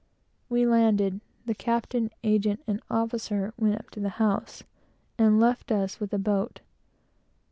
[0.49, 4.63] We landed; the captain, agent, and officer went up to the house,
[5.19, 6.61] and left us with the boat.